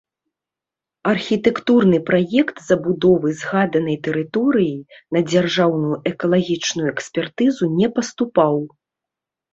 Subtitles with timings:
[1.11, 4.75] Архітэктурны праект забудовы згаданай тэрыторыі
[5.17, 8.55] на дзяржаўную экалагічную экспертызу не паступаў.